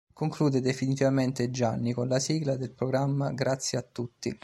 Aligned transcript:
Conclude 0.13 0.61
definitivamente 0.61 1.51
Gianni 1.51 1.93
con 1.93 2.07
la 2.07 2.17
sigla 2.17 2.55
del 2.55 2.71
programma, 2.71 3.31
Grazie 3.33 3.77
a 3.77 3.83
tutti. 3.83 4.35